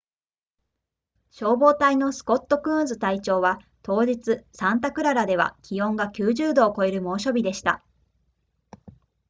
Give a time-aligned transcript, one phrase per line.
[1.29, 7.83] 消防隊のスコットクーンズ隊長は当日サンタクララでは気温が90度を超える猛暑日でした